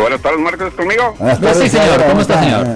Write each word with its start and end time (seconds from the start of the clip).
buenas 0.00 0.20
tardes, 0.20 0.40
Marcos, 0.40 0.74
¿conmigo? 0.74 1.14
Buenas 1.18 1.40
tardes, 1.40 1.70
sí, 1.70 1.78
señor. 1.78 2.04
¿Cómo 2.06 2.20
está, 2.20 2.42
señor? 2.42 2.66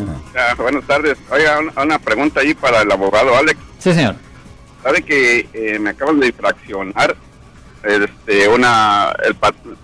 buenas 0.56 0.84
tardes. 0.86 1.18
Oiga, 1.30 1.58
una, 1.82 1.98
pregunta 1.98 2.40
ahí 2.40 2.54
para 2.54 2.82
el 2.82 2.90
abogado 2.90 3.36
Alex. 3.36 3.58
Sí, 3.78 3.92
señor. 3.92 4.16
Sabe 4.82 5.02
que 5.02 5.48
eh, 5.52 5.78
me 5.78 5.90
acaban 5.90 6.18
de 6.20 6.28
infraccionar 6.28 7.16
este, 7.84 8.48
una, 8.48 9.12
el, 9.24 9.36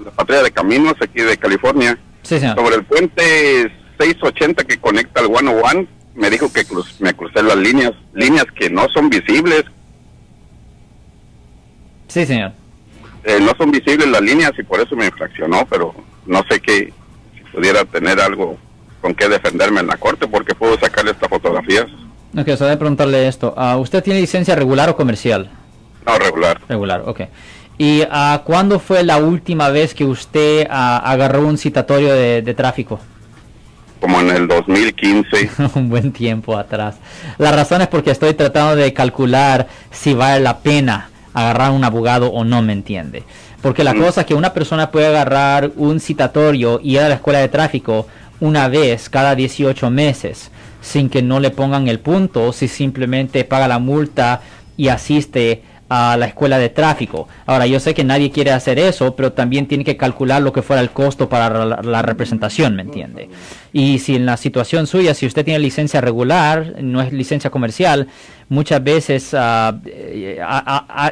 la 0.04 0.10
patrulla 0.10 0.42
de 0.42 0.50
caminos 0.50 0.94
aquí 1.00 1.20
de 1.22 1.36
California. 1.36 1.98
Sí, 2.22 2.38
señor. 2.38 2.56
Sobre 2.56 2.76
el 2.76 2.84
puente 2.84 3.72
680 3.98 4.64
que 4.64 4.78
conecta 4.78 5.20
al 5.20 5.26
101, 5.26 5.86
me 6.14 6.30
dijo 6.30 6.52
que 6.52 6.64
me 7.00 7.14
crucé 7.14 7.42
las 7.42 7.56
líneas, 7.56 7.92
líneas 8.14 8.46
que 8.54 8.70
no 8.70 8.88
son 8.88 9.08
visibles. 9.08 9.64
Sí, 12.08 12.26
señor. 12.26 12.52
Eh, 13.24 13.38
no 13.40 13.52
son 13.56 13.70
visibles 13.70 14.08
las 14.08 14.22
líneas 14.22 14.52
y 14.58 14.62
por 14.62 14.80
eso 14.80 14.96
me 14.96 15.06
infraccionó, 15.06 15.66
pero 15.66 15.94
no 16.26 16.42
sé 16.48 16.60
qué, 16.60 16.92
pudiera 17.58 17.84
tener 17.84 18.20
algo 18.20 18.56
con 19.00 19.14
qué 19.14 19.28
defenderme 19.28 19.80
en 19.80 19.88
la 19.88 19.96
corte, 19.96 20.28
porque 20.28 20.54
puedo 20.54 20.78
sacarle 20.78 21.10
estas 21.10 21.28
fotografías. 21.28 21.86
So 22.34 22.64
voy 22.64 22.72
a 22.72 22.78
preguntarle 22.78 23.26
esto. 23.26 23.52
¿Usted 23.78 24.02
tiene 24.02 24.20
licencia 24.20 24.54
regular 24.54 24.88
o 24.90 24.96
comercial? 24.96 25.50
No, 26.06 26.18
regular. 26.18 26.60
Regular, 26.68 27.02
ok. 27.04 27.22
¿Y 27.78 28.02
uh, 28.02 28.38
cuándo 28.44 28.78
fue 28.78 29.02
la 29.02 29.18
última 29.18 29.70
vez 29.70 29.92
que 29.94 30.04
usted 30.04 30.66
ah, 30.70 30.98
agarró 31.04 31.46
un 31.46 31.58
citatorio 31.58 32.12
de, 32.12 32.42
de 32.42 32.54
tráfico? 32.54 33.00
Como 34.00 34.20
en 34.20 34.30
el 34.30 34.46
2015. 34.46 35.50
un 35.74 35.88
buen 35.88 36.12
tiempo 36.12 36.56
atrás. 36.56 36.96
La 37.38 37.50
razón 37.50 37.82
es 37.82 37.88
porque 37.88 38.12
estoy 38.12 38.34
tratando 38.34 38.76
de 38.76 38.92
calcular 38.92 39.66
si 39.90 40.14
vale 40.14 40.40
la 40.40 40.58
pena 40.58 41.08
agarrar 41.34 41.70
un 41.70 41.84
abogado 41.84 42.30
o 42.30 42.44
no, 42.44 42.62
¿me 42.62 42.72
entiende? 42.72 43.24
Porque 43.62 43.84
la 43.84 43.94
cosa 43.94 44.20
es 44.20 44.26
que 44.26 44.34
una 44.34 44.52
persona 44.52 44.90
puede 44.90 45.06
agarrar 45.06 45.72
un 45.76 46.00
citatorio 46.00 46.80
y 46.82 46.92
ir 46.94 47.00
a 47.00 47.08
la 47.08 47.16
escuela 47.16 47.40
de 47.40 47.48
tráfico 47.48 48.06
una 48.40 48.68
vez 48.68 49.08
cada 49.08 49.34
18 49.34 49.90
meses 49.90 50.50
sin 50.80 51.10
que 51.10 51.22
no 51.22 51.40
le 51.40 51.50
pongan 51.50 51.88
el 51.88 52.00
punto, 52.00 52.52
si 52.52 52.68
simplemente 52.68 53.44
paga 53.44 53.68
la 53.68 53.78
multa 53.78 54.40
y 54.76 54.88
asiste 54.88 55.62
a 55.88 56.16
la 56.16 56.26
escuela 56.26 56.58
de 56.58 56.68
tráfico. 56.68 57.28
Ahora, 57.46 57.66
yo 57.66 57.80
sé 57.80 57.94
que 57.94 58.04
nadie 58.04 58.30
quiere 58.30 58.50
hacer 58.50 58.78
eso, 58.78 59.16
pero 59.16 59.32
también 59.32 59.66
tiene 59.66 59.84
que 59.84 59.96
calcular 59.96 60.42
lo 60.42 60.52
que 60.52 60.62
fuera 60.62 60.82
el 60.82 60.90
costo 60.90 61.28
para 61.28 61.64
la, 61.64 62.02
representación, 62.02 62.76
¿me 62.76 62.82
entiende? 62.82 63.30
Y 63.72 63.98
si 63.98 64.16
en 64.16 64.26
la 64.26 64.36
situación 64.36 64.86
suya, 64.86 65.14
si 65.14 65.26
usted 65.26 65.44
tiene 65.44 65.60
licencia 65.60 66.00
regular, 66.00 66.74
no 66.82 67.00
es 67.00 67.12
licencia 67.12 67.50
comercial, 67.50 68.08
muchas 68.50 68.82
veces 68.82 69.34
eh, 69.34 70.40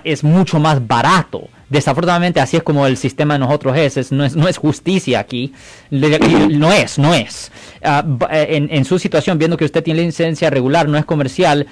es 0.05 0.25
mucho 0.25 0.61
más 0.61 0.87
barato. 0.87 1.49
Desafortunadamente, 1.69 2.39
así 2.39 2.57
es 2.57 2.63
como 2.63 2.87
el 2.87 2.97
sistema 2.97 3.35
de 3.35 3.41
nosotros 3.41 3.77
es, 3.77 4.13
no, 4.13 4.25
es 4.25 4.37
no 4.37 4.47
es 4.47 4.57
justicia 4.57 5.19
aquí, 5.19 5.53
no 5.91 6.71
es, 6.73 6.99
no 6.99 7.13
es. 7.13 7.51
En, 8.31 8.69
en 8.71 8.85
su 8.85 8.99
situación, 8.99 9.39
viendo 9.39 9.57
que 9.57 9.65
usted 9.65 9.83
tiene 9.83 10.03
licencia 10.03 10.49
regular, 10.49 10.89
no 10.89 10.97
es 10.97 11.05
comercial, 11.05 11.67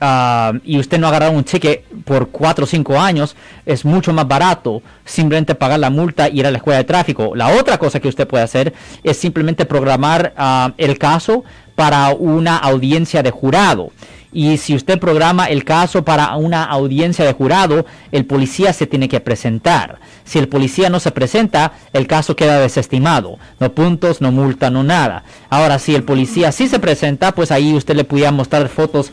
Ah, 0.00 0.52
y 0.64 0.78
usted 0.78 0.98
no 0.98 1.08
agarrar 1.08 1.30
un 1.34 1.44
cheque 1.44 1.84
por 2.04 2.28
4 2.28 2.64
o 2.64 2.66
5 2.66 3.00
años, 3.00 3.34
es 3.66 3.84
mucho 3.84 4.12
más 4.12 4.28
barato 4.28 4.80
simplemente 5.04 5.56
pagar 5.56 5.80
la 5.80 5.90
multa 5.90 6.28
y 6.28 6.38
ir 6.38 6.46
a 6.46 6.50
la 6.52 6.58
escuela 6.58 6.78
de 6.78 6.84
tráfico. 6.84 7.34
La 7.34 7.48
otra 7.48 7.78
cosa 7.78 7.98
que 7.98 8.08
usted 8.08 8.26
puede 8.28 8.44
hacer 8.44 8.72
es 9.02 9.16
simplemente 9.16 9.64
programar 9.64 10.34
ah, 10.36 10.72
el 10.78 10.98
caso 10.98 11.44
para 11.74 12.10
una 12.10 12.56
audiencia 12.56 13.22
de 13.22 13.30
jurado. 13.30 13.90
Y 14.32 14.58
si 14.58 14.74
usted 14.74 14.98
programa 14.98 15.46
el 15.46 15.64
caso 15.64 16.04
para 16.04 16.36
una 16.36 16.64
audiencia 16.64 17.24
de 17.24 17.32
jurado, 17.32 17.86
el 18.12 18.26
policía 18.26 18.72
se 18.72 18.86
tiene 18.86 19.08
que 19.08 19.20
presentar. 19.20 20.00
Si 20.24 20.38
el 20.38 20.48
policía 20.48 20.90
no 20.90 21.00
se 21.00 21.12
presenta, 21.12 21.72
el 21.92 22.06
caso 22.06 22.36
queda 22.36 22.60
desestimado. 22.60 23.38
No 23.58 23.72
puntos, 23.72 24.20
no 24.20 24.30
multa, 24.30 24.70
no 24.70 24.84
nada. 24.84 25.24
Ahora, 25.48 25.78
si 25.78 25.94
el 25.94 26.04
policía 26.04 26.52
sí 26.52 26.68
se 26.68 26.78
presenta, 26.78 27.32
pues 27.32 27.50
ahí 27.50 27.72
usted 27.72 27.96
le 27.96 28.04
pudiera 28.04 28.30
mostrar 28.30 28.68
fotos 28.68 29.12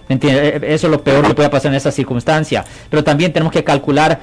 E, 0.09 0.15
e, 0.15 0.75
eso 0.75 0.87
es 0.87 0.91
lo 0.91 1.03
peor 1.03 1.27
que 1.27 1.35
puede 1.35 1.49
pasar 1.49 1.71
en 1.71 1.77
esa 1.77 1.91
circunstancia. 1.91 2.65
Pero 2.91 3.05
también 3.05 3.33
tenemos 3.33 3.53
que 3.53 3.65
calcular 3.65 4.21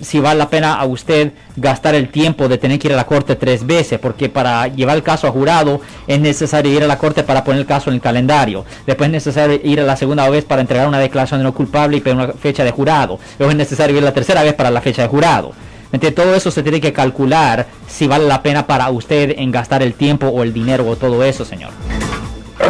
si 0.00 0.18
vale 0.18 0.38
la 0.38 0.48
pena 0.48 0.74
a 0.76 0.86
usted 0.86 1.32
gastar 1.56 1.94
el 1.94 2.08
tiempo 2.08 2.48
de 2.48 2.56
tener 2.56 2.78
que 2.78 2.88
ir 2.88 2.94
a 2.94 2.96
la 2.96 3.04
corte 3.04 3.36
tres 3.36 3.66
veces, 3.66 3.98
porque 3.98 4.30
para 4.30 4.66
llevar 4.68 4.96
el 4.96 5.02
caso 5.02 5.26
a 5.26 5.30
jurado 5.30 5.82
es 6.06 6.20
necesario 6.20 6.72
ir 6.72 6.82
a 6.82 6.86
la 6.86 6.96
corte 6.96 7.22
para 7.22 7.44
poner 7.44 7.60
el 7.60 7.66
caso 7.66 7.90
en 7.90 7.96
el 7.96 8.00
calendario. 8.00 8.64
Después 8.86 9.08
es 9.08 9.12
necesario 9.12 9.60
ir 9.62 9.80
a 9.80 9.84
la 9.84 9.96
segunda 9.96 10.28
vez 10.30 10.44
para 10.44 10.62
entregar 10.62 10.88
una 10.88 10.98
declaración 10.98 11.40
de 11.40 11.44
no 11.44 11.50
desculpable 11.50 11.98
y 11.98 12.00
pedir 12.00 12.16
una 12.16 12.28
fecha 12.28 12.64
de 12.64 12.70
jurado. 12.70 13.18
Luego 13.38 13.50
es 13.50 13.56
necesario 13.56 13.94
ir 13.94 14.02
la 14.02 14.14
tercera 14.14 14.42
vez 14.42 14.54
para 14.54 14.70
la 14.70 14.80
fecha 14.80 15.02
de 15.02 15.08
jurado. 15.08 15.52
Entonces, 15.92 16.14
todo 16.14 16.34
eso 16.34 16.50
se 16.50 16.62
tiene 16.62 16.80
que 16.80 16.94
calcular 16.94 17.66
si 17.86 18.06
vale 18.06 18.26
la 18.26 18.42
pena 18.42 18.66
para 18.66 18.88
usted 18.88 19.34
en 19.36 19.50
gastar 19.50 19.82
el 19.82 19.92
tiempo 19.92 20.28
o 20.28 20.42
el 20.42 20.54
dinero 20.54 20.88
o 20.88 20.96
todo 20.96 21.22
eso, 21.22 21.44
señor. 21.44 21.72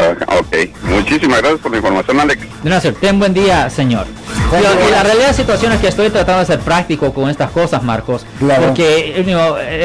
Ah, 0.03 0.39
ok, 0.39 0.69
muchísimas 0.83 1.39
gracias 1.39 1.61
por 1.61 1.71
la 1.71 1.77
información, 1.77 2.21
Alex. 2.21 2.43
De 2.63 2.71
nada, 2.71 2.93
ten 3.01 3.19
buen 3.19 3.33
día, 3.33 3.71
señor. 3.71 4.07
y 4.59 4.91
la 4.91 5.03
realidad 5.03 5.27
de 5.27 5.27
la 5.29 5.33
situación 5.33 5.73
es 5.73 5.81
que 5.81 5.89
estoy 5.89 6.11
tratando 6.11 6.41
de 6.41 6.47
ser 6.47 6.59
práctico 6.59 7.13
con 7.13 7.31
estas 7.31 7.51
cosas, 7.51 7.83
Marcos. 7.83 8.27
Porque, 8.41 9.25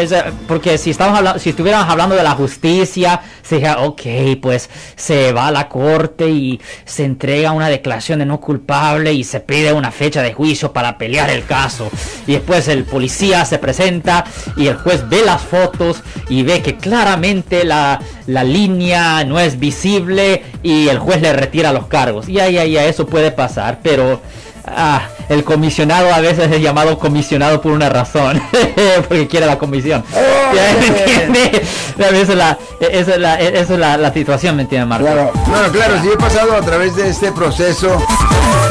es, 0.01 0.13
porque 0.47 0.77
si 0.77 0.89
estamos 0.89 1.17
hablando, 1.17 1.39
si 1.39 1.51
estuviéramos 1.51 1.87
hablando 1.87 2.15
de 2.15 2.23
la 2.23 2.31
justicia, 2.31 3.21
se 3.43 3.55
diría, 3.55 3.79
ok, 3.79 4.01
pues 4.41 4.69
se 4.95 5.33
va 5.33 5.47
a 5.47 5.51
la 5.51 5.69
corte 5.69 6.27
y 6.29 6.59
se 6.85 7.05
entrega 7.05 7.51
una 7.51 7.69
declaración 7.69 8.19
de 8.19 8.25
no 8.25 8.39
culpable 8.39 9.13
y 9.13 9.23
se 9.23 9.39
pide 9.39 9.71
una 9.71 9.91
fecha 9.91 10.23
de 10.23 10.33
juicio 10.33 10.73
para 10.73 10.97
pelear 10.97 11.29
el 11.29 11.45
caso. 11.45 11.89
Y 12.25 12.33
después 12.33 12.67
el 12.67 12.85
policía 12.85 13.45
se 13.45 13.59
presenta 13.59 14.25
y 14.55 14.67
el 14.67 14.77
juez 14.77 15.07
ve 15.07 15.23
las 15.23 15.41
fotos 15.43 16.01
y 16.27 16.43
ve 16.43 16.61
que 16.61 16.77
claramente 16.77 17.63
la, 17.63 17.99
la 18.27 18.43
línea 18.43 19.23
no 19.23 19.39
es 19.39 19.57
visible 19.57 20.43
y 20.61 20.89
el 20.89 20.99
juez 20.99 21.21
le 21.21 21.33
retira 21.33 21.73
los 21.73 21.87
cargos. 21.87 22.27
Ya, 22.27 22.49
ya, 22.49 22.65
ya, 22.65 22.85
eso 22.85 23.07
puede 23.07 23.31
pasar, 23.31 23.79
pero 23.81 24.21
ah, 24.65 25.01
el 25.29 25.43
comisionado 25.45 26.13
a 26.13 26.19
veces 26.19 26.51
es 26.51 26.61
llamado 26.61 26.99
comisionado 26.99 27.61
por 27.61 27.71
una 27.71 27.89
razón, 27.89 28.41
porque 29.07 29.27
quiere 29.27 29.45
la 29.45 29.57
comisión. 29.57 30.03
Oh, 30.13 30.53
esa 31.99 32.19
es 32.19 32.29
la, 32.29 32.57
esa 32.81 33.13
es 33.13 33.19
la, 33.19 33.39
esa 33.39 33.73
es 33.73 33.79
la, 33.79 34.13
situación, 34.13 34.57
¿me 34.57 34.63
entiendes, 34.63 34.89
Marco? 34.89 35.05
Claro, 35.05 35.31
bueno, 35.47 35.71
claro, 35.71 36.01
sí 36.01 36.09
he 36.13 36.17
pasado 36.17 36.53
a 36.53 36.61
través 36.61 36.95
de 36.97 37.09
este 37.09 37.31
proceso 37.31 37.97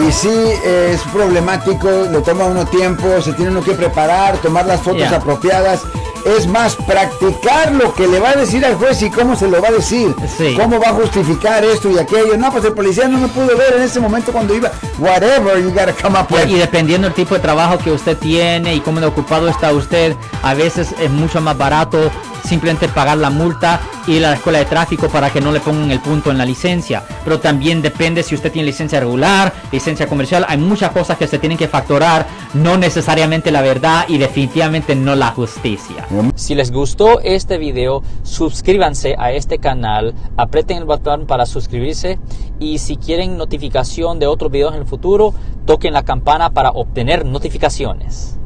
y 0.07 0.13
sí 0.13 0.29
es 0.65 1.01
problemático, 1.13 1.89
le 2.13 2.21
toma 2.21 2.45
uno 2.45 2.67
tiempo, 2.67 3.23
se 3.23 3.33
tiene 3.33 3.53
uno 3.53 3.63
que 3.63 3.73
preparar, 3.73 4.37
tomar 4.39 4.67
las 4.67 4.81
fotos 4.83 5.11
apropiadas 5.11 5.81
es 6.27 6.47
más 6.47 6.75
practicar 6.75 7.73
lo 7.73 7.95
que 7.95 8.09
le 8.09 8.19
va 8.19 8.31
a 8.31 8.35
decir 8.35 8.65
al 8.65 8.75
juez 8.75 9.01
y 9.03 9.11
cómo 9.11 9.37
se 9.37 9.49
lo 9.49 9.63
va 9.63 9.69
a 9.69 9.73
decir. 9.73 10.15
Cómo 10.57 10.81
va 10.81 10.89
a 10.89 10.93
justificar 10.93 11.65
esto 11.65 11.91
y 11.91 11.99
aquello. 11.99 12.37
No, 12.37 12.51
pues 12.51 12.65
el 12.65 12.73
policía 12.73 13.07
no 13.07 13.19
me 13.19 13.29
pudo 13.29 13.57
ver 13.57 13.75
en 13.77 13.83
ese 13.83 14.01
momento 14.01 14.33
cuando 14.33 14.55
iba. 14.55 14.71
Whatever 14.99 15.63
you 15.63 15.71
gotta 15.71 15.93
come 15.93 16.19
up 16.19 16.27
with. 16.31 16.49
Y 16.49 16.55
dependiendo 16.59 17.07
del 17.07 17.15
tipo 17.15 17.35
de 17.35 17.41
trabajo 17.41 17.79
que 17.79 17.93
usted 17.93 18.17
tiene 18.17 18.75
y 18.75 18.81
cómo 18.81 19.01
de 19.01 19.07
ocupado 19.07 19.49
está 19.49 19.73
usted, 19.73 20.17
a 20.43 20.55
veces 20.55 20.95
es 21.01 21.11
mucho 21.11 21.41
más 21.41 21.57
barato 21.57 22.11
simplemente 22.47 22.89
pagar 22.89 23.19
la 23.19 23.31
multa 23.31 23.81
y 24.07 24.19
la 24.21 24.35
escuela 24.35 24.59
de 24.59 24.65
tráfico 24.65 25.09
para 25.09 25.31
que 25.31 25.41
no 25.41 25.53
le 25.53 25.61
pongan 25.61 25.91
el 25.91 26.01
punto 26.01 26.31
en 26.31 26.39
la 26.39 26.45
licencia. 26.45 27.03
Pero 27.25 27.41
también 27.41 27.83
depende 27.83 28.23
si 28.23 28.35
usted 28.35 28.53
tiene 28.53 28.67
licencia 28.67 29.01
regular, 29.01 29.53
licencia 29.73 30.07
comercial. 30.07 30.47
Hay 30.49 30.59
muchas 30.59 30.91
cosas 30.93 31.19
que 31.19 31.27
se 31.27 31.39
tienen 31.39 31.59
que 31.59 31.69
factorar, 31.69 32.27
no 32.55 32.77
necesariamente 32.77 33.51
la 33.51 33.63
verdad 33.63 34.07
y 34.09 34.19
definitivamente 34.19 34.95
no 34.95 35.15
la 35.15 35.33
justicia. 35.33 36.07
Si 36.37 36.55
les 36.55 36.71
gustó 36.71 37.21
este 37.21 37.59
video, 37.59 38.03
suscríbanse 38.23 39.17
a 39.19 39.33
este 39.33 39.59
canal, 39.59 40.15
aprieten 40.37 40.79
el 40.79 40.85
botón 40.85 41.27
para 41.27 41.47
suscribirse 41.47 42.19
y 42.61 42.79
si 42.79 42.97
quieren 42.97 43.37
notificación 43.37 44.19
de 44.19 44.27
otros 44.27 44.51
videos 44.51 44.75
en 44.75 44.81
el 44.81 44.87
futuro, 44.87 45.35
toquen 45.67 45.93
la 45.93 46.05
campana 46.05 46.51
para 46.51 46.71
obtener 46.71 47.27
notificaciones. 47.27 48.39